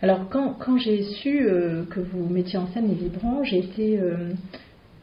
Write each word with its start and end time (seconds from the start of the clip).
Alors 0.00 0.28
quand, 0.28 0.52
quand 0.52 0.78
j'ai 0.78 1.02
su 1.02 1.40
euh, 1.42 1.84
que 1.90 1.98
vous 1.98 2.28
mettiez 2.28 2.58
en 2.58 2.68
scène 2.68 2.88
les 2.88 2.94
vibrants, 2.94 3.42
j'ai 3.42 3.58
été 3.58 3.98
euh, 3.98 4.32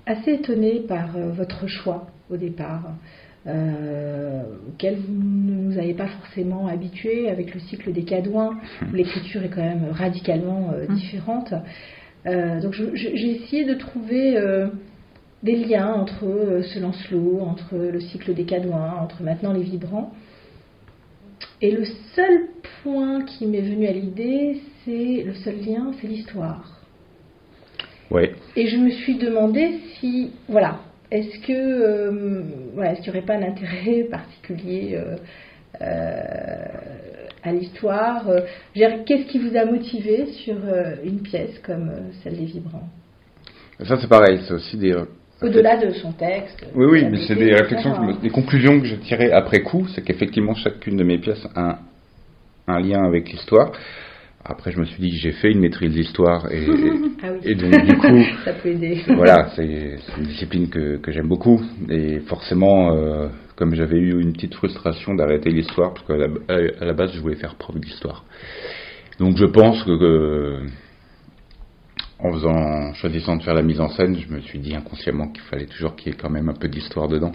assez 0.05 0.35
étonnée 0.35 0.79
par 0.87 1.17
euh, 1.17 1.31
votre 1.31 1.67
choix 1.67 2.07
au 2.29 2.37
départ, 2.37 2.91
auquel 3.45 4.95
vous 4.95 5.13
ne 5.13 5.69
nous 5.69 5.77
avez 5.77 5.93
pas 5.93 6.07
forcément 6.07 6.65
habitués 6.65 7.29
avec 7.29 7.53
le 7.53 7.59
cycle 7.59 7.91
des 7.91 8.01
Cadouins, 8.01 8.57
où 8.81 8.95
l'écriture 8.95 9.43
est 9.43 9.49
quand 9.49 9.61
même 9.61 9.91
radicalement 9.91 10.71
mmh. 10.71 10.95
différente. 10.95 11.53
donc 12.25 12.73
j'ai 12.73 13.35
essayé 13.35 13.63
de 13.63 13.75
trouver 13.75 14.43
des 15.43 15.57
liens 15.57 15.93
entre 15.93 16.61
ce 16.63 16.79
Lancelot, 16.79 17.41
entre 17.41 17.75
le 17.75 17.99
cycle 17.99 18.33
des 18.33 18.45
Cadouins, 18.45 18.95
entre 18.99 19.21
maintenant 19.21 19.53
les 19.53 19.61
vibrants. 19.61 20.11
Et 21.61 21.71
le 21.71 21.85
seul 22.15 22.47
point 22.83 23.23
qui 23.23 23.45
m'est 23.45 23.61
venu 23.61 23.87
à 23.87 23.91
l'idée, 23.91 24.61
c'est 24.83 25.23
le 25.23 25.33
seul 25.35 25.55
lien, 25.65 25.91
c'est 25.99 26.07
l'histoire. 26.07 26.81
Ouais. 28.11 28.35
Et 28.55 28.67
je 28.67 28.77
me 28.77 28.91
suis 28.91 29.17
demandé 29.17 29.79
si, 29.99 30.31
voilà, 30.47 30.79
est-ce 31.11 31.39
que, 31.39 31.53
euh, 31.53 32.41
voilà, 32.73 32.91
est-ce 32.91 33.01
qu'il 33.01 33.13
n'y 33.13 33.19
aurait 33.19 33.25
pas 33.25 33.35
un 33.35 33.43
intérêt 33.43 34.03
particulier 34.11 34.95
euh, 34.95 35.15
euh, 35.81 36.65
à 37.43 37.51
l'histoire 37.51 38.29
Qu'est-ce 38.73 39.25
qui 39.27 39.39
vous 39.39 39.55
a 39.55 39.65
motivé 39.65 40.27
sur 40.43 40.55
une 41.03 41.21
pièce 41.21 41.59
comme 41.59 41.91
celle 42.23 42.37
des 42.37 42.45
Vibrants? 42.45 42.89
Ça, 43.83 43.97
c'est 43.99 44.07
pareil, 44.07 44.39
c'est 44.47 44.53
aussi 44.53 44.77
des 44.77 44.95
au-delà 45.45 45.77
de 45.77 45.91
son 45.91 46.11
texte. 46.11 46.65
Oui, 46.75 46.85
oui, 46.89 47.05
mais 47.09 47.19
c'est 47.27 47.35
des 47.35 47.53
réflexions, 47.53 47.93
des 48.21 48.29
conclusions 48.29 48.79
que 48.79 48.85
j'ai 48.85 48.97
tirées 48.97 49.31
après 49.31 49.61
coup, 49.61 49.87
c'est 49.93 50.03
qu'effectivement 50.03 50.55
chacune 50.55 50.97
de 50.97 51.03
mes 51.03 51.19
pièces 51.19 51.47
a 51.55 51.79
un, 52.67 52.79
lien 52.79 53.03
avec 53.03 53.31
l'histoire. 53.31 53.71
Après, 54.43 54.71
je 54.71 54.79
me 54.79 54.85
suis 54.85 55.01
dit, 55.01 55.17
j'ai 55.17 55.31
fait 55.31 55.51
une 55.51 55.59
maîtrise 55.59 55.91
d'histoire 55.91 56.47
et, 56.51 56.67
ah 57.23 57.27
et, 57.43 57.55
donc 57.55 57.85
du 57.85 57.97
coup, 57.97 58.23
ça 58.45 58.53
peut 58.53 58.69
aider. 58.69 59.01
voilà, 59.07 59.49
c'est 59.55 59.97
une 60.17 60.25
discipline 60.25 60.69
que, 60.69 60.97
que 60.97 61.11
j'aime 61.11 61.27
beaucoup 61.27 61.61
et 61.89 62.19
forcément, 62.21 62.95
euh, 62.95 63.27
comme 63.55 63.73
j'avais 63.75 63.97
eu 63.97 64.19
une 64.21 64.33
petite 64.33 64.55
frustration 64.55 65.15
d'arrêter 65.15 65.49
l'histoire 65.49 65.93
parce 65.93 66.05
qu'à 66.05 66.17
la, 66.17 66.27
à 66.79 66.85
la 66.85 66.93
base, 66.93 67.11
je 67.13 67.21
voulais 67.21 67.35
faire 67.35 67.55
preuve 67.55 67.79
d'histoire. 67.79 68.23
Donc, 69.19 69.37
je 69.37 69.45
pense 69.45 69.81
que 69.83 70.59
en 72.25 72.33
faisant, 72.33 72.93
choisissant 72.95 73.35
de 73.37 73.43
faire 73.43 73.53
la 73.53 73.61
mise 73.61 73.79
en 73.79 73.89
scène, 73.89 74.17
je 74.17 74.33
me 74.33 74.41
suis 74.41 74.59
dit 74.59 74.75
inconsciemment 74.75 75.29
qu'il 75.29 75.43
fallait 75.43 75.65
toujours 75.65 75.95
qu'il 75.95 76.11
y 76.11 76.15
ait 76.15 76.17
quand 76.17 76.29
même 76.29 76.49
un 76.49 76.53
peu 76.53 76.67
d'histoire 76.67 77.07
dedans. 77.07 77.31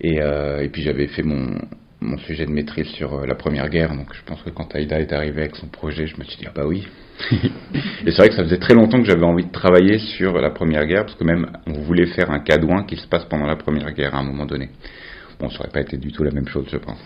Et, 0.00 0.20
euh, 0.20 0.62
et 0.62 0.68
puis 0.68 0.82
j'avais 0.82 1.06
fait 1.06 1.22
mon, 1.22 1.58
mon 2.02 2.18
sujet 2.18 2.46
de 2.46 2.50
maîtrise 2.50 2.88
sur 2.88 3.14
euh, 3.14 3.26
la 3.26 3.34
Première 3.34 3.68
Guerre, 3.68 3.94
donc 3.94 4.12
je 4.12 4.22
pense 4.24 4.42
que 4.42 4.50
quand 4.50 4.74
Aïda 4.74 5.00
est 5.00 5.12
arrivée 5.12 5.42
avec 5.42 5.56
son 5.56 5.68
projet, 5.68 6.06
je 6.06 6.18
me 6.18 6.24
suis 6.24 6.36
dit 6.36 6.46
ah 6.48 6.52
bah 6.54 6.66
oui. 6.66 6.86
et 7.32 8.10
c'est 8.10 8.16
vrai 8.16 8.28
que 8.28 8.34
ça 8.34 8.42
faisait 8.42 8.58
très 8.58 8.74
longtemps 8.74 9.00
que 9.00 9.08
j'avais 9.08 9.24
envie 9.24 9.44
de 9.44 9.52
travailler 9.52 9.98
sur 9.98 10.34
la 10.38 10.50
Première 10.50 10.86
Guerre, 10.86 11.06
parce 11.06 11.16
que 11.16 11.24
même 11.24 11.46
on 11.66 11.80
voulait 11.82 12.06
faire 12.06 12.30
un 12.30 12.40
cadouin 12.40 12.84
qui 12.84 12.96
se 12.96 13.06
passe 13.06 13.24
pendant 13.26 13.46
la 13.46 13.56
Première 13.56 13.92
Guerre 13.92 14.14
à 14.14 14.18
un 14.18 14.24
moment 14.24 14.46
donné. 14.46 14.70
Bon, 15.38 15.48
ça 15.50 15.60
aurait 15.60 15.70
pas 15.70 15.80
été 15.80 15.96
du 15.96 16.12
tout 16.12 16.24
la 16.24 16.32
même 16.32 16.48
chose, 16.48 16.66
je 16.70 16.78
pense. 16.78 16.98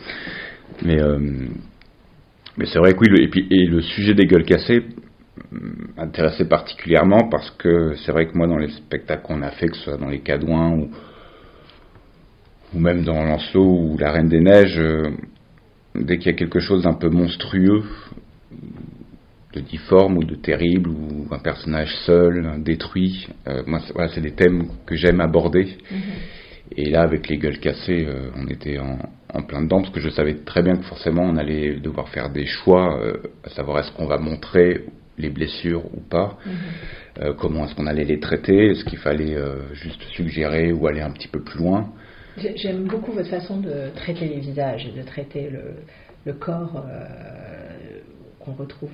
Mais 0.82 1.00
euh, 1.00 1.18
mais 2.56 2.66
c'est 2.66 2.78
vrai 2.78 2.94
que 2.94 2.98
oui, 3.00 3.22
et 3.22 3.28
puis 3.28 3.46
et 3.50 3.66
le 3.66 3.82
sujet 3.82 4.14
des 4.14 4.24
gueules 4.24 4.44
cassées, 4.44 4.82
intéressé 5.98 6.46
particulièrement 6.46 7.28
parce 7.28 7.50
que 7.52 7.94
c'est 8.04 8.12
vrai 8.12 8.26
que 8.26 8.36
moi 8.36 8.46
dans 8.46 8.58
les 8.58 8.70
spectacles 8.70 9.22
qu'on 9.22 9.42
a 9.42 9.50
fait, 9.50 9.68
que 9.68 9.76
ce 9.76 9.84
soit 9.84 9.96
dans 9.96 10.08
les 10.08 10.20
Cadouins 10.20 10.72
ou, 10.72 10.90
ou 12.74 12.78
même 12.78 13.04
dans 13.04 13.22
Lancelot 13.22 13.64
ou 13.64 13.98
La 13.98 14.12
Reine 14.12 14.28
des 14.28 14.40
Neiges, 14.40 14.78
euh, 14.78 15.10
dès 15.94 16.18
qu'il 16.18 16.32
y 16.32 16.34
a 16.34 16.38
quelque 16.38 16.60
chose 16.60 16.82
d'un 16.82 16.94
peu 16.94 17.08
monstrueux, 17.08 17.84
de 19.52 19.60
difforme 19.60 20.18
ou 20.18 20.24
de 20.24 20.34
terrible, 20.34 20.90
ou 20.90 21.26
un 21.30 21.38
personnage 21.38 21.94
seul, 22.04 22.62
détruit, 22.62 23.28
euh, 23.48 23.62
moi 23.66 23.80
voilà, 23.94 24.10
c'est 24.12 24.20
des 24.20 24.34
thèmes 24.34 24.68
que 24.84 24.96
j'aime 24.96 25.20
aborder. 25.20 25.64
Mm-hmm. 25.64 26.76
Et 26.78 26.90
là, 26.90 27.02
avec 27.02 27.28
les 27.28 27.38
gueules 27.38 27.60
cassées, 27.60 28.04
euh, 28.06 28.30
on 28.36 28.48
était 28.48 28.78
en, 28.78 28.98
en, 29.32 29.42
plein 29.42 29.62
dedans, 29.62 29.80
parce 29.82 29.94
que 29.94 30.00
je 30.00 30.10
savais 30.10 30.34
très 30.44 30.62
bien 30.62 30.76
que 30.76 30.82
forcément 30.82 31.22
on 31.22 31.36
allait 31.36 31.78
devoir 31.78 32.08
faire 32.08 32.28
des 32.30 32.46
choix, 32.46 33.00
à 33.44 33.50
savoir 33.50 33.78
est-ce 33.78 33.92
qu'on 33.92 34.06
va 34.06 34.18
montrer 34.18 34.84
les 35.18 35.30
blessures 35.30 35.84
ou 35.94 36.00
pas, 36.00 36.38
mhm. 36.44 36.52
euh, 37.20 37.34
comment 37.34 37.64
est-ce 37.64 37.74
qu'on 37.74 37.86
allait 37.86 38.04
les 38.04 38.20
traiter, 38.20 38.70
est-ce 38.70 38.84
qu'il 38.84 38.98
fallait 38.98 39.34
euh, 39.34 39.72
juste 39.74 40.02
suggérer 40.14 40.72
ou 40.72 40.86
aller 40.86 41.00
un 41.00 41.10
petit 41.10 41.28
peu 41.28 41.40
plus 41.40 41.58
loin? 41.58 41.92
J'aime 42.56 42.84
beaucoup 42.84 43.12
votre 43.12 43.30
façon 43.30 43.60
de 43.60 43.90
traiter 43.94 44.26
les 44.26 44.40
visages 44.40 44.86
et 44.86 44.98
de 44.98 45.02
traiter 45.02 45.50
le, 45.50 46.32
corps 46.34 46.84
euh, 46.86 47.06
qu'on 48.40 48.52
retrouve 48.52 48.90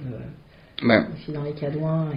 aussi 0.80 1.32
dans 1.32 1.42
les 1.42 1.52
cadouins. 1.52 2.10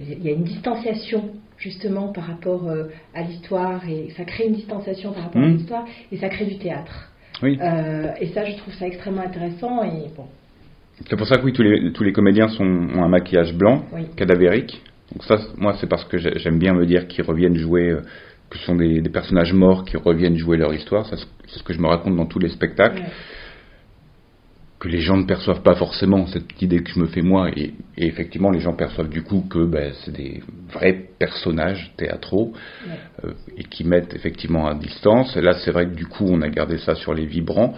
Il 0.00 0.22
y 0.22 0.28
a 0.28 0.32
une 0.32 0.44
distanciation 0.44 1.30
justement 1.56 2.12
par 2.12 2.28
rapport 2.28 2.70
à 3.14 3.22
l'histoire 3.22 3.88
et 3.88 4.10
ça 4.16 4.24
crée 4.24 4.46
une 4.46 4.54
distanciation 4.54 5.12
par 5.12 5.24
rapport 5.24 5.42
à 5.42 5.46
mhm. 5.46 5.56
l'histoire 5.56 5.84
et 6.12 6.18
ça 6.18 6.28
crée 6.28 6.46
du 6.46 6.58
théâtre. 6.58 7.10
Oui. 7.42 7.58
et 8.20 8.26
ça, 8.28 8.44
je 8.44 8.56
trouve 8.58 8.74
ça 8.74 8.86
extrêmement 8.86 9.22
intéressant. 9.22 9.82
Et 9.82 10.08
bon, 10.16 10.26
c'est 11.06 11.16
pour 11.16 11.26
ça 11.26 11.36
que 11.38 11.44
oui, 11.44 11.52
tous 11.52 11.62
les, 11.62 11.92
tous 11.92 12.02
les 12.02 12.12
comédiens 12.12 12.48
sont, 12.48 12.64
ont 12.64 13.04
un 13.04 13.08
maquillage 13.08 13.54
blanc, 13.54 13.84
cadavérique. 14.16 14.82
Donc 15.12 15.24
ça, 15.24 15.38
moi, 15.56 15.76
c'est 15.80 15.88
parce 15.88 16.04
que 16.04 16.18
j'aime 16.18 16.58
bien 16.58 16.74
me 16.74 16.84
dire 16.84 17.06
qu'ils 17.06 17.24
reviennent 17.24 17.56
jouer, 17.56 17.90
euh, 17.90 18.02
que 18.50 18.58
ce 18.58 18.64
sont 18.64 18.76
des, 18.76 19.00
personnages 19.02 19.52
morts 19.52 19.84
qui 19.84 19.96
reviennent 19.96 20.36
jouer 20.36 20.56
leur 20.56 20.74
histoire. 20.74 21.06
C'est 21.06 21.16
ce 21.46 21.62
que 21.62 21.72
je 21.72 21.80
me 21.80 21.86
raconte 21.86 22.16
dans 22.16 22.26
tous 22.26 22.38
les 22.38 22.48
spectacles. 22.48 23.02
Que 24.78 24.88
les 24.88 25.00
gens 25.00 25.16
ne 25.16 25.24
perçoivent 25.24 25.62
pas 25.62 25.74
forcément 25.74 26.26
cette 26.28 26.62
idée 26.62 26.84
que 26.84 26.90
je 26.90 27.00
me 27.00 27.06
fais 27.06 27.22
moi. 27.22 27.50
Et, 27.56 27.74
effectivement, 27.96 28.50
les 28.50 28.60
gens 28.60 28.74
perçoivent 28.74 29.08
du 29.08 29.22
coup 29.22 29.44
que 29.50 29.64
ben, 29.64 29.92
c'est 30.04 30.12
des 30.12 30.40
vrais 30.72 31.06
personnages 31.18 31.92
théâtraux 31.96 32.52
euh, 33.24 33.32
et 33.56 33.64
qui 33.64 33.84
mettent 33.84 34.14
effectivement 34.14 34.68
à 34.68 34.74
distance. 34.74 35.36
Et 35.36 35.40
là, 35.40 35.54
c'est 35.54 35.72
vrai 35.72 35.86
que 35.86 35.94
du 35.94 36.06
coup, 36.06 36.26
on 36.28 36.42
a 36.42 36.48
gardé 36.48 36.78
ça 36.78 36.94
sur 36.94 37.12
les 37.12 37.26
vibrants 37.26 37.74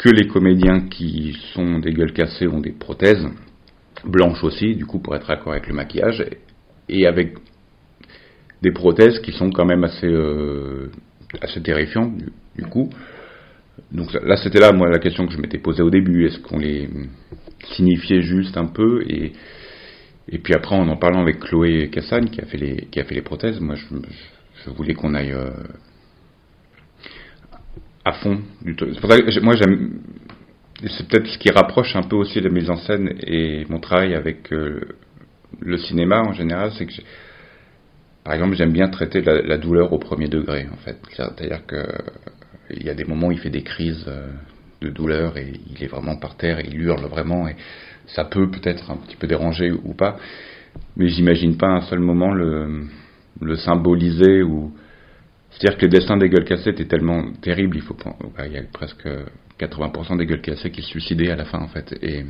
que 0.00 0.08
les 0.08 0.26
comédiens 0.26 0.88
qui 0.88 1.36
sont 1.52 1.78
des 1.78 1.92
gueules 1.92 2.14
cassées 2.14 2.46
ont 2.46 2.60
des 2.60 2.72
prothèses, 2.72 3.22
blanches 4.02 4.42
aussi, 4.42 4.74
du 4.74 4.86
coup, 4.86 4.98
pour 4.98 5.14
être 5.14 5.28
d'accord 5.28 5.52
avec 5.52 5.66
le 5.66 5.74
maquillage, 5.74 6.24
et 6.88 7.06
avec 7.06 7.34
des 8.62 8.72
prothèses 8.72 9.18
qui 9.20 9.32
sont 9.32 9.50
quand 9.50 9.66
même 9.66 9.84
assez, 9.84 10.06
euh, 10.06 10.90
assez 11.42 11.62
terrifiantes, 11.62 12.14
du, 12.56 12.64
coup. 12.64 12.88
Donc 13.92 14.14
là, 14.14 14.38
c'était 14.38 14.58
là, 14.58 14.72
moi, 14.72 14.88
la 14.88 15.00
question 15.00 15.26
que 15.26 15.34
je 15.34 15.38
m'étais 15.38 15.58
posée 15.58 15.82
au 15.82 15.90
début. 15.90 16.26
Est-ce 16.26 16.38
qu'on 16.40 16.58
les 16.58 16.88
signifiait 17.74 18.22
juste 18.22 18.56
un 18.56 18.66
peu 18.66 19.02
et, 19.06 19.32
puis 20.38 20.54
après, 20.54 20.76
en 20.76 20.88
en 20.88 20.96
parlant 20.96 21.20
avec 21.20 21.40
Chloé 21.40 21.90
Cassagne, 21.90 22.30
qui 22.30 22.40
a 22.40 22.46
fait 22.46 22.56
les, 22.56 22.88
qui 22.90 23.00
a 23.00 23.04
fait 23.04 23.16
les 23.16 23.22
prothèses, 23.22 23.60
moi, 23.60 23.74
je, 23.74 24.70
voulais 24.70 24.94
qu'on 24.94 25.12
aille... 25.12 25.32
Euh, 25.32 25.50
à 28.04 28.12
fond 28.12 28.40
du 28.62 28.76
tout. 28.76 28.86
C'est 28.94 29.42
moi 29.42 29.54
j'aime. 29.56 30.00
C'est 30.86 31.06
peut-être 31.08 31.26
ce 31.26 31.38
qui 31.38 31.50
rapproche 31.50 31.94
un 31.94 32.02
peu 32.02 32.16
aussi 32.16 32.40
la 32.40 32.48
mise 32.48 32.70
en 32.70 32.76
scène 32.76 33.14
et 33.20 33.66
mon 33.68 33.80
travail 33.80 34.14
avec 34.14 34.50
euh, 34.52 34.80
le 35.60 35.76
cinéma 35.76 36.22
en 36.22 36.32
général, 36.32 36.72
c'est 36.72 36.86
que 36.86 36.92
par 38.24 38.32
exemple 38.32 38.54
j'aime 38.54 38.72
bien 38.72 38.88
traiter 38.88 39.20
la, 39.20 39.58
douleur 39.58 39.92
au 39.92 39.98
premier 39.98 40.28
degré 40.28 40.66
en 40.72 40.76
fait. 40.78 40.96
C'est-à-dire 41.14 41.66
que 41.66 41.84
il 42.70 42.84
y 42.84 42.88
a 42.88 42.94
des 42.94 43.04
moments 43.04 43.26
où 43.26 43.32
il 43.32 43.38
fait 43.38 43.50
des 43.50 43.62
crises 43.62 44.04
euh, 44.08 44.30
de 44.80 44.88
douleur 44.88 45.36
et 45.36 45.52
il 45.70 45.84
est 45.84 45.88
vraiment 45.88 46.16
par 46.16 46.36
terre 46.36 46.60
et 46.60 46.66
il 46.66 46.80
hurle 46.80 47.04
vraiment 47.06 47.46
et 47.46 47.56
ça 48.06 48.24
peut 48.24 48.50
peut-être 48.50 48.90
un 48.90 48.96
petit 48.96 49.16
peu 49.16 49.26
déranger 49.26 49.70
ou 49.70 49.92
pas, 49.92 50.16
mais 50.96 51.08
j'imagine 51.08 51.58
pas 51.58 51.68
un 51.68 51.82
seul 51.82 51.98
moment 51.98 52.32
le, 52.32 52.84
le 53.40 53.56
symboliser 53.56 54.42
ou 54.42 54.72
c'est-à-dire 55.50 55.78
que 55.78 55.86
le 55.86 55.90
destin 55.90 56.16
des 56.16 56.28
gueules 56.28 56.44
cassées 56.44 56.70
est 56.70 56.88
tellement 56.88 57.32
terrible, 57.42 57.76
il 57.76 57.82
faut 57.82 57.96
y 58.38 58.56
a 58.56 58.62
presque 58.72 59.06
80% 59.58 60.16
des 60.16 60.26
gueules 60.26 60.40
cassées 60.40 60.70
qui 60.70 60.82
se 60.82 60.88
suicidaient 60.88 61.30
à 61.30 61.36
la 61.36 61.44
fin 61.44 61.58
en 61.58 61.68
fait. 61.68 61.92
Et 62.02 62.24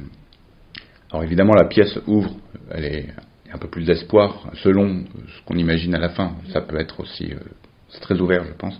alors 1.10 1.24
évidemment 1.24 1.54
la 1.54 1.66
pièce 1.66 1.98
ouvre, 2.06 2.34
elle 2.70 2.84
est 2.84 3.06
un 3.52 3.58
peu 3.58 3.68
plus 3.68 3.84
d'espoir 3.84 4.50
selon 4.62 5.04
ce 5.26 5.44
qu'on 5.44 5.56
imagine 5.56 5.94
à 5.94 5.98
la 5.98 6.10
fin. 6.10 6.32
Ça 6.52 6.62
peut 6.62 6.80
être 6.80 7.00
aussi, 7.00 7.32
euh, 7.32 7.38
c'est 7.90 8.00
très 8.00 8.18
ouvert 8.20 8.44
je 8.44 8.52
pense. 8.54 8.78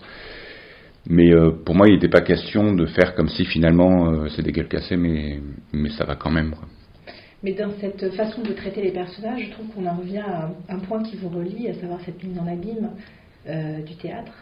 Mais 1.06 1.32
euh, 1.32 1.50
pour 1.64 1.74
moi 1.74 1.86
il 1.88 1.94
n'était 1.94 2.08
pas 2.08 2.22
question 2.22 2.72
de 2.72 2.86
faire 2.86 3.14
comme 3.14 3.28
si 3.28 3.44
finalement 3.44 4.10
euh, 4.10 4.28
c'est 4.30 4.42
des 4.42 4.52
gueules 4.52 4.68
cassées, 4.68 4.96
mais 4.96 5.40
mais 5.72 5.90
ça 5.90 6.04
va 6.04 6.16
quand 6.16 6.30
même. 6.30 6.54
Mais 7.42 7.52
dans 7.52 7.70
cette 7.80 8.14
façon 8.14 8.42
de 8.42 8.52
traiter 8.52 8.82
les 8.82 8.92
personnages, 8.92 9.46
je 9.46 9.50
trouve 9.50 9.66
qu'on 9.68 9.86
en 9.86 9.96
revient 9.96 10.18
à 10.18 10.50
un 10.68 10.78
point 10.78 11.02
qui 11.02 11.16
vous 11.16 11.30
relie, 11.30 11.68
à 11.68 11.74
savoir 11.74 11.98
cette 12.04 12.22
mise 12.22 12.38
en 12.38 12.46
abîme 12.46 12.90
euh, 13.48 13.80
du 13.80 13.96
théâtre, 13.96 14.32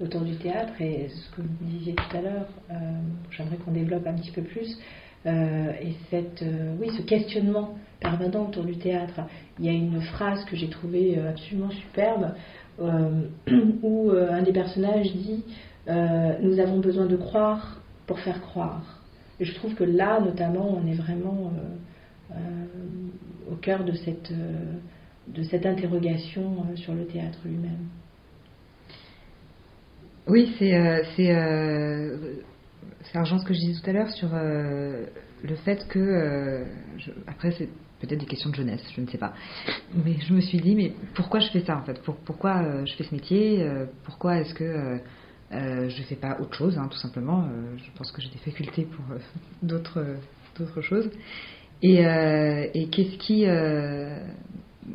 autour 0.00 0.20
du 0.20 0.36
théâtre, 0.36 0.80
et 0.80 1.08
ce 1.08 1.30
que 1.34 1.42
vous 1.42 1.48
disiez 1.60 1.94
tout 1.94 2.16
à 2.16 2.20
l'heure, 2.20 2.48
euh, 2.70 2.74
j'aimerais 3.32 3.56
qu'on 3.56 3.72
développe 3.72 4.06
un 4.06 4.12
petit 4.12 4.30
peu 4.30 4.42
plus, 4.42 4.78
euh, 5.26 5.72
et 5.80 5.94
cette, 6.08 6.44
oui, 6.80 6.88
ce 6.96 7.02
questionnement 7.02 7.74
permanent 7.98 8.46
autour 8.46 8.62
du 8.62 8.76
théâtre. 8.76 9.22
Il 9.58 9.64
y 9.64 9.68
a 9.68 9.72
une 9.72 10.00
phrase 10.02 10.44
que 10.44 10.54
j'ai 10.54 10.68
trouvée 10.68 11.18
absolument 11.18 11.70
superbe, 11.70 12.34
où 13.82 14.10
un 14.10 14.42
des 14.42 14.52
personnages 14.52 15.12
dit 15.12 15.42
Nous 15.88 16.58
avons 16.60 16.78
besoin 16.78 17.06
de 17.06 17.16
croire 17.16 17.80
pour 18.06 18.20
faire 18.20 18.40
croire. 18.40 19.00
Et 19.40 19.44
je 19.44 19.54
trouve 19.54 19.74
que 19.74 19.84
là, 19.84 20.20
notamment, 20.20 20.76
on 20.76 20.86
est 20.86 20.94
vraiment 20.94 21.52
au 23.50 23.54
cœur 23.56 23.84
de 23.84 23.92
cette, 23.92 24.32
de 25.28 25.42
cette 25.44 25.66
interrogation 25.66 26.66
sur 26.76 26.94
le 26.94 27.06
théâtre 27.06 27.38
lui-même. 27.44 27.88
Oui, 30.26 30.54
c'est 30.58 31.04
c'est 31.16 31.32
Argent 33.18 33.38
ce 33.38 33.44
que 33.44 33.54
je 33.54 33.58
disais 33.60 33.80
tout 33.80 33.90
à 33.90 33.92
l'heure 33.92 34.10
sur 34.10 34.30
le 34.34 35.56
fait 35.64 35.86
que 35.88 36.64
après 37.26 37.52
c'est 37.52 37.68
peut-être 38.00 38.20
des 38.20 38.26
questions 38.26 38.50
de 38.50 38.54
jeunesse, 38.54 38.82
je 38.94 39.00
ne 39.00 39.06
sais 39.06 39.18
pas. 39.18 39.32
Mais 40.04 40.16
je 40.26 40.32
me 40.34 40.40
suis 40.40 40.58
dit, 40.58 40.74
mais 40.74 40.92
pourquoi 41.14 41.40
je 41.40 41.50
fais 41.50 41.60
ça 41.60 41.76
en 41.76 41.82
fait? 41.82 42.00
Pourquoi 42.24 42.62
euh, 42.62 42.84
je 42.86 42.94
fais 42.94 43.04
ce 43.04 43.14
métier? 43.14 43.62
Euh, 43.62 43.86
Pourquoi 44.04 44.38
est-ce 44.38 44.54
que 44.54 44.64
euh, 44.64 45.88
je 45.88 45.98
ne 45.98 46.04
fais 46.04 46.16
pas 46.16 46.38
autre 46.40 46.54
chose, 46.54 46.76
hein, 46.78 46.88
tout 46.90 46.98
simplement? 46.98 47.46
Je 47.76 47.90
pense 47.96 48.10
que 48.12 48.20
j'ai 48.20 48.30
des 48.30 48.38
facultés 48.38 48.84
pour 48.84 49.04
d'autres, 49.62 50.04
d'autres 50.58 50.80
choses. 50.80 51.10
Et, 51.82 51.98
et 52.02 52.88
qu'est-ce 52.88 53.16
qui 53.18 53.46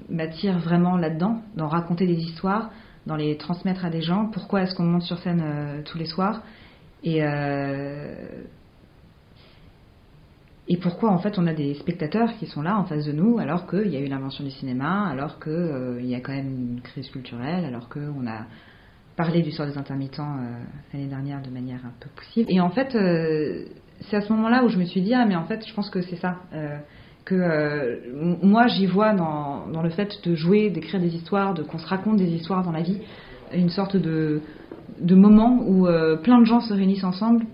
m'attire 0.10 0.60
vraiment 0.60 0.98
là-dedans? 0.98 1.42
Dans 1.56 1.68
raconter 1.68 2.08
des 2.08 2.18
histoires, 2.18 2.72
dans 3.06 3.16
les 3.16 3.38
transmettre 3.38 3.86
à 3.86 3.90
des 3.90 4.01
gens 4.01 4.28
Pourquoi 4.28 4.63
est-ce 4.63 4.75
qu'on 4.75 4.84
monte 4.84 5.04
sur 5.04 5.18
scène 5.19 5.84
tous 5.86 5.98
les 5.98 6.06
soirs? 6.06 6.42
Et 7.04 7.24
et 10.72 10.78
pourquoi 10.78 11.10
en 11.10 11.18
fait 11.18 11.40
on 11.40 11.48
a 11.48 11.54
des 11.54 11.74
spectateurs 11.74 12.31
qui 12.38 12.46
sont 12.46 12.62
là 12.62 12.78
en 12.78 12.86
face 12.86 13.04
de 13.04 13.12
nous 13.12 13.40
alors 13.40 13.66
qu'il 13.68 13.88
y 13.88 13.98
a 13.98 14.00
eu 14.00 14.06
l'invention 14.06 14.44
du 14.44 14.51
cinéma, 14.51 15.10
alors 15.10 15.40
qu'il 15.40 15.51
euh, 15.51 16.01
y 16.01 16.13
a 16.13 16.19
quand 16.22 16.31
même 16.31 16.74
une 16.75 16.81
crise 16.81 17.10
culturelle, 17.10 17.66
alors 17.66 17.90
qu'on 17.90 18.28
a 18.28 18.46
parlé 19.16 19.42
du 19.42 19.51
sort 19.51 19.66
des 19.66 19.80
intermittents 19.80 20.38
euh, 20.38 20.63
l'année 20.94 21.07
dernière 21.07 21.42
de 21.42 21.50
manière 21.50 21.80
un 21.84 21.94
peu 22.00 22.07
poussive. 22.16 22.46
Et 22.50 22.62
en 22.62 22.69
fait, 22.69 22.94
euh, 22.94 23.66
c'est 24.01 24.18
à 24.18 24.22
ce 24.22 24.31
moment-là 24.31 24.63
où 24.63 24.69
je 24.69 24.78
me 24.78 24.86
suis 24.86 25.01
dit, 25.01 25.16
ah 25.16 25.25
mais 25.25 25.36
en 25.36 25.46
fait 25.46 25.68
je 25.68 25.74
pense 25.74 25.90
que 25.90 26.01
c'est 26.01 26.18
ça. 26.18 26.38
Que 27.30 28.00
moi 28.44 28.68
j'y 28.68 28.86
vois 28.86 29.14
dans, 29.14 29.68
dans, 29.68 29.84
le 29.84 29.90
fait 29.90 30.20
de 30.24 30.36
jouer, 30.36 30.70
d'écrire 30.70 31.00
des 31.00 31.16
histoires, 31.16 31.54
de 31.54 31.64
qu'on 31.64 31.78
se 31.78 31.88
raconte 31.88 32.18
des 32.18 32.30
histoires 32.30 32.64
dans 32.64 32.72
la 32.72 32.81
vie, 32.81 33.00
une 33.54 33.70
sorte 33.70 33.96
de, 33.96 34.42
de 35.00 35.16
moment 35.16 35.64
où 35.68 35.88
plein 36.24 36.40
de 36.40 36.46
gens 36.46 36.60
se 36.62 36.74
réunissent 36.74 37.04
ensemble 37.04 37.46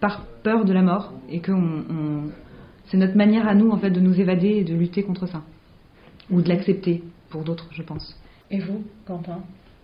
par 0.00 0.26
peur 0.42 0.64
de 0.64 0.72
la 0.72 0.82
mort 0.82 1.12
et 1.30 1.40
on, 1.48 2.30
c'est 2.86 2.96
notre 2.96 3.16
manière 3.16 3.48
à 3.48 3.54
nous 3.54 3.70
en 3.70 3.78
fait 3.78 3.90
de 3.90 4.00
nous 4.00 4.20
évader 4.20 4.48
et 4.48 4.64
de 4.64 4.74
lutter 4.74 5.02
contre 5.02 5.26
ça 5.26 5.42
ou 6.30 6.42
de 6.42 6.48
l'accepter 6.48 7.02
pour 7.30 7.44
d'autres, 7.44 7.66
je 7.72 7.82
pense. 7.82 8.16
Et 8.50 8.58
vous, 8.58 8.84
Quentin? 9.06 9.40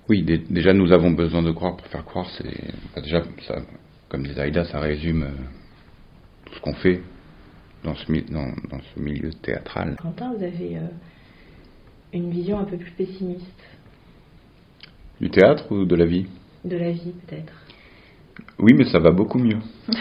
Oui, 0.09 0.23
déjà 0.23 0.73
nous 0.73 0.93
avons 0.93 1.11
besoin 1.11 1.43
de 1.43 1.51
croire 1.51 1.77
pour 1.77 1.87
faire 1.87 2.05
croire. 2.05 2.27
C'est 2.37 3.03
déjà 3.03 3.23
ça, 3.47 3.57
comme 4.09 4.27
disait 4.27 4.41
Aïda, 4.41 4.65
ça 4.65 4.81
résume 4.81 5.23
euh, 5.23 5.31
tout 6.47 6.55
ce 6.55 6.61
qu'on 6.61 6.75
fait 6.75 7.01
dans 7.85 7.95
ce, 7.95 8.13
dans, 8.31 8.53
dans 8.71 8.81
ce, 8.81 9.01
milieu 9.01 9.31
théâtral. 9.33 9.97
Quentin, 10.01 10.33
vous 10.35 10.43
avez 10.43 10.77
euh, 10.77 10.89
une 12.13 12.31
vision 12.31 12.59
un 12.59 12.65
peu 12.65 12.77
plus 12.77 12.91
pessimiste. 12.93 13.65
Du 15.21 15.31
théâtre 15.31 15.71
ou 15.73 15.85
de 15.85 15.97
la 15.97 16.07
vie? 16.07 16.27
De 16.65 16.77
la 16.77 16.91
vie, 16.93 17.13
peut-être. 17.27 17.53
Oui, 18.59 18.73
mais 18.75 18.85
ça 18.85 18.99
va 18.99 19.11
beaucoup 19.11 19.39
mieux. 19.39 19.59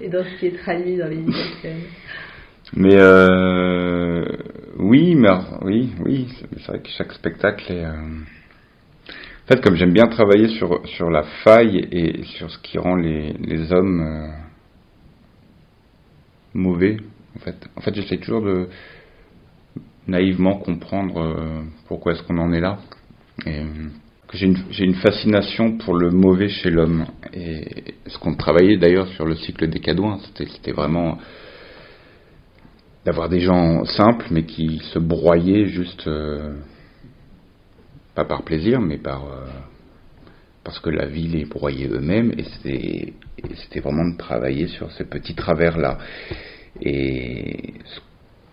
Et 0.00 0.08
dans 0.08 0.24
ce 0.24 0.38
qui 0.38 0.46
est 0.46 0.56
traduit 0.58 0.96
dans 0.96 1.08
les 1.08 1.24
scène. 1.62 1.82
Mais 2.74 2.96
euh, 2.96 4.24
oui, 4.78 5.14
mais 5.14 5.28
oui, 5.62 5.92
oui, 6.04 6.28
c'est 6.56 6.66
vrai 6.66 6.80
que 6.80 6.88
chaque 6.90 7.12
spectacle 7.12 7.72
est. 7.72 7.84
Euh, 7.84 7.92
en 7.92 9.48
fait, 9.48 9.60
comme 9.62 9.76
j'aime 9.76 9.92
bien 9.92 10.08
travailler 10.08 10.48
sur 10.48 10.84
sur 10.88 11.08
la 11.10 11.22
faille 11.44 11.78
et 11.92 12.24
sur 12.24 12.50
ce 12.50 12.58
qui 12.58 12.78
rend 12.78 12.96
les 12.96 13.34
les 13.34 13.72
hommes 13.72 14.00
euh, 14.00 14.28
mauvais, 16.56 16.96
en 17.36 17.38
fait, 17.40 17.56
en 17.76 17.80
fait, 17.80 17.94
j'essaie 17.94 18.18
toujours 18.18 18.42
de 18.42 18.68
naïvement 20.06 20.56
comprendre 20.56 21.64
pourquoi 21.88 22.12
est-ce 22.12 22.22
qu'on 22.22 22.38
en 22.38 22.52
est 22.52 22.60
là. 22.60 22.78
Et 23.44 23.62
j'ai 24.32 24.46
une, 24.46 24.58
une, 24.78 24.94
fascination 24.94 25.78
pour 25.78 25.94
le 25.94 26.10
mauvais 26.10 26.48
chez 26.48 26.70
l'homme. 26.70 27.06
Et 27.32 27.94
ce 28.06 28.18
qu'on 28.18 28.34
travaillait 28.34 28.78
d'ailleurs 28.78 29.08
sur 29.08 29.26
le 29.26 29.34
cycle 29.34 29.68
des 29.68 29.80
cadouins, 29.80 30.18
c'était 30.36 30.72
vraiment 30.72 31.18
d'avoir 33.06 33.28
des 33.28 33.40
gens 33.40 33.84
simples, 33.84 34.26
mais 34.32 34.42
qui 34.42 34.80
se 34.92 34.98
broyaient 34.98 35.66
juste, 35.66 36.08
euh, 36.08 36.56
pas 38.16 38.24
par 38.24 38.42
plaisir, 38.42 38.80
mais 38.80 38.98
par 38.98 39.26
euh, 39.26 39.46
parce 40.66 40.80
que 40.80 40.90
la 40.90 41.06
vie 41.06 41.28
les 41.28 41.44
broyait 41.44 41.86
eux-mêmes. 41.86 42.32
Et 42.36 42.44
c'était 43.54 43.80
vraiment 43.80 44.04
de 44.04 44.16
travailler 44.16 44.66
sur 44.66 44.90
ces 44.90 45.04
petits 45.04 45.36
travers-là. 45.36 45.96
Et 46.82 47.74
ce 47.84 48.00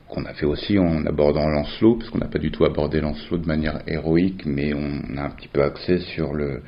qu'on 0.08 0.24
a 0.26 0.34
fait 0.34 0.46
aussi 0.46 0.78
en 0.78 1.08
abordant 1.08 1.50
Lancelot, 1.50 1.96
parce 1.96 2.12
qu'on 2.12 2.20
n'a 2.20 2.28
pas 2.28 2.38
du 2.38 2.52
tout 2.52 2.66
abordé 2.66 3.02
Lancelot 3.02 3.40
de 3.40 3.48
manière 3.48 3.82
héroïque, 3.88 4.46
mais 4.46 4.76
on 4.76 5.18
a 5.18 5.24
un 5.24 5.32
petit 5.32 5.48
peu 5.48 5.64
axé 5.64 5.98
sur 6.14 6.36
le, 6.36 6.62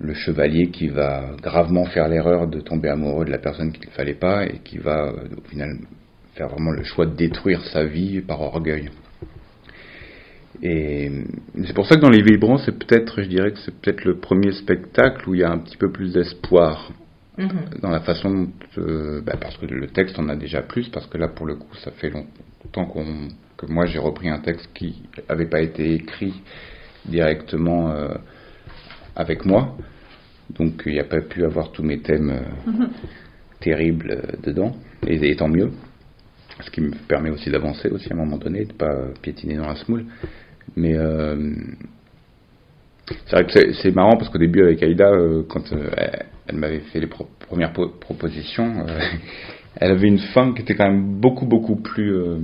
le 0.00 0.14
chevalier 0.14 0.70
qui 0.70 0.88
va 0.88 1.32
gravement 1.42 1.84
faire 1.84 2.08
l'erreur 2.08 2.48
de 2.48 2.60
tomber 2.60 2.88
amoureux 2.88 3.26
de 3.26 3.30
la 3.30 3.38
personne 3.38 3.70
qu'il 3.70 3.86
ne 3.86 3.92
fallait 3.92 4.14
pas 4.14 4.46
et 4.46 4.60
qui 4.64 4.78
va 4.78 5.12
au 5.12 5.46
final 5.50 5.76
faire 6.36 6.48
vraiment 6.48 6.70
le 6.70 6.84
choix 6.84 7.04
de 7.04 7.14
détruire 7.14 7.62
sa 7.66 7.84
vie 7.84 8.22
par 8.22 8.40
orgueil. 8.40 8.88
Et 10.62 11.10
c'est 11.64 11.74
pour 11.74 11.86
ça 11.86 11.96
que 11.96 12.00
dans 12.00 12.10
Les 12.10 12.22
Vibrants, 12.22 12.58
c'est 12.58 12.78
peut-être, 12.78 13.22
je 13.22 13.28
dirais 13.28 13.52
que 13.52 13.58
c'est 13.58 13.74
peut-être 13.74 14.04
le 14.04 14.16
premier 14.16 14.52
spectacle 14.52 15.28
où 15.28 15.34
il 15.34 15.40
y 15.40 15.44
a 15.44 15.50
un 15.50 15.58
petit 15.58 15.76
peu 15.76 15.90
plus 15.90 16.12
d'espoir. 16.12 16.92
Mhm. 17.38 17.80
dans 17.82 17.90
la 17.90 18.00
façon 18.00 18.48
de, 18.76 19.22
bah, 19.24 19.36
parce 19.38 19.58
que 19.58 19.66
le 19.66 19.88
texte 19.88 20.18
en 20.18 20.28
a 20.30 20.36
déjà 20.36 20.62
plus, 20.62 20.88
parce 20.88 21.06
que 21.06 21.18
là 21.18 21.28
pour 21.28 21.44
le 21.44 21.56
coup 21.56 21.74
ça 21.84 21.90
fait 21.90 22.08
longtemps 22.08 22.86
qu'on, 22.86 23.28
que 23.58 23.66
moi 23.66 23.84
j'ai 23.84 23.98
repris 23.98 24.30
un 24.30 24.38
texte 24.38 24.70
qui 24.74 25.02
n'avait 25.28 25.46
pas 25.46 25.60
été 25.60 25.92
écrit 25.92 26.42
directement 27.04 27.90
euh, 27.90 28.14
avec 29.14 29.44
moi, 29.44 29.76
donc 30.58 30.82
il 30.86 30.92
n'y 30.92 31.00
a 31.00 31.04
pas 31.04 31.20
pu 31.20 31.44
avoir 31.44 31.72
tous 31.72 31.82
mes 31.82 32.00
thèmes 32.00 32.30
euh, 32.30 32.70
mhm. 32.70 32.88
terribles 33.60 34.10
euh, 34.12 34.36
dedans, 34.42 34.74
et, 35.06 35.36
tant 35.36 35.48
mieux, 35.48 35.72
ce 36.60 36.70
qui 36.70 36.80
me 36.80 36.92
permet 37.06 37.28
aussi 37.28 37.50
d'avancer 37.50 37.90
aussi 37.90 38.10
à 38.10 38.14
un 38.14 38.18
moment 38.18 38.38
donné, 38.38 38.64
de 38.64 38.72
pas 38.72 39.08
piétiner 39.20 39.56
dans 39.56 39.68
la 39.68 39.76
smoule, 39.76 40.06
mais 40.74 40.94
c'est 43.26 43.36
vrai 43.36 43.46
que 43.46 43.72
c'est 43.74 43.94
marrant 43.94 44.16
parce 44.16 44.30
qu'au 44.30 44.38
début 44.38 44.62
avec 44.62 44.82
Aïda, 44.82 45.10
quand 45.48 45.62
elle 46.48 46.56
m'avait 46.56 46.80
fait 46.80 47.00
les 47.00 47.08
premières 47.46 47.72
propositions, 47.72 48.86
euh, 48.88 49.00
elle 49.76 49.90
avait 49.92 50.08
une 50.08 50.18
fin 50.18 50.52
qui 50.52 50.62
était 50.62 50.74
quand 50.74 50.88
même 50.88 51.20
beaucoup 51.20 51.46
beaucoup 51.46 51.76
plus 51.76 52.14
euh, 52.14 52.38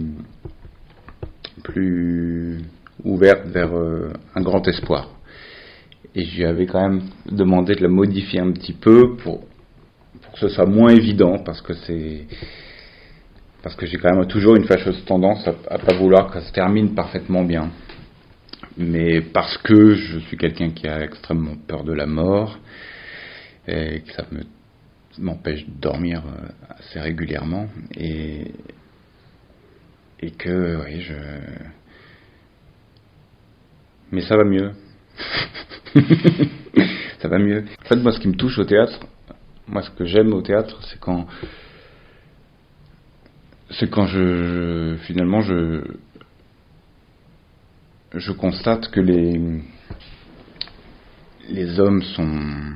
plus 1.62 2.58
ouverte 3.04 3.46
vers 3.46 3.76
euh, 3.76 4.12
un 4.34 4.42
grand 4.42 4.66
espoir. 4.66 5.10
Et 6.14 6.24
je 6.24 6.36
lui 6.36 6.44
avais 6.44 6.66
quand 6.66 6.88
même 6.88 7.02
demandé 7.30 7.74
de 7.74 7.82
la 7.82 7.88
modifier 7.88 8.40
un 8.40 8.52
petit 8.52 8.74
peu 8.74 9.16
pour, 9.16 9.40
pour 10.20 10.32
que 10.32 10.38
ce 10.38 10.48
soit 10.48 10.66
moins 10.66 10.90
évident 10.90 11.38
parce 11.38 11.62
que 11.62 11.72
c'est 11.72 12.26
parce 13.62 13.76
que 13.76 13.86
j'ai 13.86 13.96
quand 13.96 14.12
même 14.14 14.26
toujours 14.26 14.56
une 14.56 14.64
fâcheuse 14.64 15.04
tendance 15.04 15.46
à, 15.46 15.54
à 15.70 15.78
pas 15.78 15.96
vouloir 15.96 16.26
que 16.26 16.40
ça 16.40 16.46
se 16.46 16.52
termine 16.52 16.94
parfaitement 16.94 17.44
bien. 17.44 17.70
Mais 18.76 19.20
parce 19.20 19.58
que 19.58 19.94
je 19.94 20.18
suis 20.20 20.36
quelqu'un 20.36 20.70
qui 20.70 20.88
a 20.88 21.02
extrêmement 21.02 21.56
peur 21.66 21.84
de 21.84 21.92
la 21.92 22.06
mort, 22.06 22.58
et 23.66 24.00
que 24.00 24.12
ça 24.12 24.26
m'empêche 25.18 25.66
de 25.66 25.80
dormir 25.80 26.22
euh, 26.26 26.48
assez 26.78 26.98
régulièrement 27.00 27.68
et, 27.94 28.52
et 30.20 30.30
que 30.30 30.82
oui 30.84 31.00
je 31.02 31.14
mais 34.10 34.20
ça 34.22 34.36
va 34.36 34.44
mieux. 34.44 34.72
Ça 37.20 37.28
va 37.28 37.38
mieux. 37.38 37.64
En 37.84 37.88
fait 37.88 37.96
moi 37.96 38.12
ce 38.12 38.18
qui 38.18 38.28
me 38.28 38.34
touche 38.34 38.58
au 38.58 38.64
théâtre 38.64 38.98
moi 39.68 39.82
ce 39.82 39.90
que 39.90 40.06
j'aime 40.06 40.32
au 40.32 40.42
théâtre 40.42 40.80
c'est 40.90 40.98
quand 40.98 41.26
c'est 43.70 43.88
quand 43.88 44.06
je, 44.06 44.96
finalement 45.02 45.40
je 45.40 45.82
je 48.14 48.32
constate 48.32 48.90
que 48.90 49.00
les 49.00 49.40
les 51.48 51.80
hommes 51.80 52.02
sont 52.02 52.72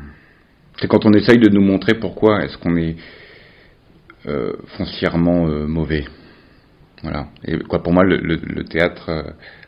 c'est 0.81 0.89
quand 0.89 1.07
on 1.07 1.13
essaye 1.13 1.39
de 1.39 1.49
nous 1.49 1.63
montrer 1.63 1.95
pourquoi 1.95 2.45
est-ce 2.45 2.59
qu'on 2.59 2.77
est, 2.77 2.97
euh, 4.27 4.55
foncièrement 4.77 5.47
euh, 5.47 5.67
mauvais. 5.67 6.05
Voilà. 7.03 7.29
Et 7.45 7.59
quoi, 7.59 7.83
pour 7.83 7.93
moi, 7.93 8.03
le, 8.05 8.65
théâtre 8.65 9.09
euh, 9.09 9.23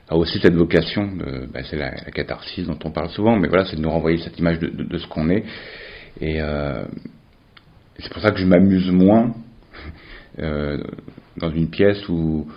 a 0.08 0.16
aussi 0.16 0.38
cette 0.40 0.54
vocation, 0.54 1.12
bah, 1.52 1.60
c'est 1.68 1.76
la, 1.76 1.90
catharsis 2.10 2.66
dont 2.66 2.78
on 2.84 2.90
parle 2.90 3.10
souvent, 3.10 3.38
mais 3.38 3.48
voilà, 3.48 3.66
c'est 3.66 3.76
de 3.76 3.82
nous 3.82 3.90
renvoyer 3.90 4.18
cette 4.18 4.38
image 4.38 4.58
de, 4.58 4.98
ce 4.98 5.06
qu'on 5.06 5.28
est. 5.30 5.44
Et 6.20 6.40
c'est 7.98 8.12
pour 8.12 8.22
ça 8.22 8.30
que 8.30 8.38
je 8.38 8.46
m'amuse 8.46 8.90
moins 8.90 9.34
dans 10.38 11.50
une 11.50 11.68
pièce 11.68 12.08
où 12.08 12.48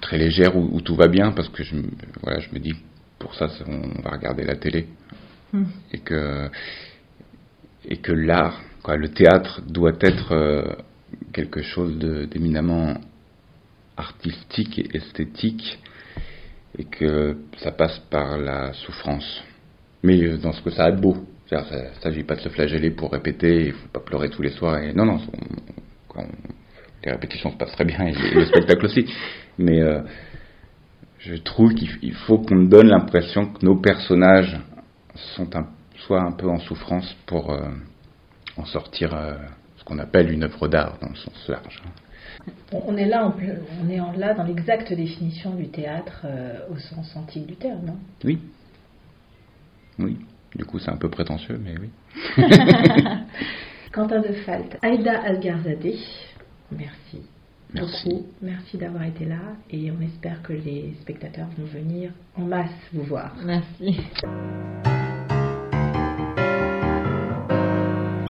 très 0.00 0.18
légère 0.18 0.56
où, 0.56 0.80
tout 0.80 0.96
va 0.96 1.08
bien, 1.08 1.32
parce 1.32 1.48
que 1.48 1.62
je, 1.62 1.76
voilà, 2.22 2.40
je 2.40 2.50
me 2.52 2.58
dis 2.58 2.74
pour 3.18 3.34
ça, 3.34 3.48
on 3.66 4.02
va 4.02 4.10
regarder 4.10 4.44
la 4.44 4.56
télé. 4.56 4.86
Hmm. 5.52 5.64
Et 5.92 5.98
que 5.98 6.48
et 7.84 7.96
que 7.96 8.12
l'art, 8.12 8.60
quoi, 8.82 8.96
le 8.96 9.08
théâtre 9.08 9.62
doit 9.66 9.96
être 10.00 10.32
euh, 10.32 10.74
quelque 11.32 11.62
chose 11.62 11.98
d'éminemment 11.98 13.00
artistique 13.96 14.78
et 14.78 14.96
esthétique 14.96 15.78
et 16.78 16.84
que 16.84 17.36
ça 17.58 17.72
passe 17.72 17.98
par 18.10 18.38
la 18.38 18.72
souffrance. 18.72 19.42
Mais 20.02 20.22
euh, 20.22 20.38
dans 20.38 20.52
ce 20.52 20.62
que 20.62 20.70
ça 20.70 20.84
a 20.84 20.92
de 20.92 21.00
beau. 21.00 21.16
Il 21.52 21.58
ne 21.58 22.00
s'agit 22.00 22.22
pas 22.22 22.36
de 22.36 22.42
se 22.42 22.48
flageller 22.48 22.92
pour 22.92 23.10
répéter, 23.10 23.62
il 23.62 23.68
ne 23.68 23.72
faut 23.72 23.88
pas 23.88 23.98
pleurer 23.98 24.30
tous 24.30 24.40
les 24.40 24.52
soirs. 24.52 24.78
Et... 24.78 24.92
Non, 24.92 25.04
non, 25.04 25.18
les 27.04 27.12
répétitions 27.12 27.50
se 27.50 27.56
passent 27.56 27.72
très 27.72 27.84
bien 27.84 28.06
et 28.06 28.12
le 28.12 28.44
spectacle 28.44 28.84
aussi. 28.84 29.06
Mais 29.58 29.80
euh, 29.80 30.02
je 31.18 31.34
trouve 31.36 31.74
qu'il 31.74 32.14
faut 32.26 32.38
qu'on 32.38 32.64
donne 32.64 32.88
l'impression 32.88 33.46
que 33.46 33.64
nos 33.64 33.76
personnages 33.76 34.58
sont 35.36 35.54
un, 35.56 35.66
soient 36.06 36.22
un 36.22 36.32
peu 36.32 36.48
en 36.48 36.58
souffrance 36.58 37.14
pour 37.26 37.50
euh, 37.50 37.68
en 38.56 38.64
sortir 38.64 39.10
ce 39.76 39.84
qu'on 39.84 39.98
appelle 39.98 40.30
une 40.30 40.44
œuvre 40.44 40.68
d'art 40.68 40.98
dans 41.00 41.08
le 41.08 41.16
sens 41.16 41.48
large. 41.48 41.82
On 42.72 42.96
est 42.96 43.06
là, 43.06 43.32
on 43.82 43.88
est 43.88 44.18
là 44.18 44.34
dans 44.34 44.44
l'exacte 44.44 44.92
définition 44.92 45.54
du 45.54 45.68
théâtre 45.68 46.26
au 46.70 46.78
sens 46.78 47.14
antique 47.16 47.46
du 47.46 47.56
terme, 47.56 47.84
non? 47.84 47.96
Oui, 48.24 48.38
oui, 50.00 50.16
du 50.54 50.64
coup 50.64 50.78
c'est 50.78 50.90
un 50.90 50.96
peu 50.96 51.10
prétentieux, 51.10 51.60
mais 51.62 51.74
oui. 51.78 51.90
Quentin 53.92 54.20
de 54.20 54.32
Falt, 54.44 54.78
Aïda 54.82 55.20
Algarzadeh, 55.20 55.98
merci. 56.72 57.22
Merci. 57.72 58.08
Beaucoup. 58.08 58.26
Merci 58.42 58.78
d'avoir 58.78 59.04
été 59.04 59.24
là 59.24 59.56
et 59.70 59.90
on 59.90 60.00
espère 60.00 60.42
que 60.42 60.52
les 60.52 60.94
spectateurs 61.02 61.48
vont 61.56 61.66
venir 61.66 62.12
en 62.36 62.42
masse 62.42 62.70
vous 62.92 63.04
voir. 63.04 63.34
Merci. 63.44 64.00